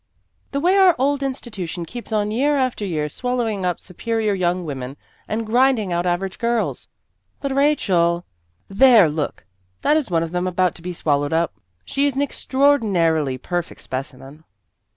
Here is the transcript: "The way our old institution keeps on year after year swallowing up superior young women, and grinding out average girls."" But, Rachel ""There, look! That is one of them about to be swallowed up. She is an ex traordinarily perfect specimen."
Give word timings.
"The 0.53 0.59
way 0.59 0.77
our 0.77 0.95
old 0.97 1.21
institution 1.21 1.85
keeps 1.85 2.11
on 2.11 2.31
year 2.31 2.55
after 2.57 2.83
year 2.83 3.07
swallowing 3.07 3.67
up 3.67 3.79
superior 3.79 4.33
young 4.33 4.65
women, 4.65 4.97
and 5.27 5.45
grinding 5.45 5.93
out 5.93 6.07
average 6.07 6.39
girls."" 6.39 6.87
But, 7.39 7.51
Rachel 7.51 8.25
""There, 8.81 9.07
look! 9.11 9.45
That 9.83 9.97
is 9.97 10.09
one 10.09 10.23
of 10.23 10.31
them 10.31 10.47
about 10.47 10.73
to 10.73 10.81
be 10.81 10.91
swallowed 10.91 11.33
up. 11.33 11.53
She 11.85 12.07
is 12.07 12.15
an 12.15 12.23
ex 12.23 12.43
traordinarily 12.47 13.39
perfect 13.39 13.81
specimen." 13.81 14.43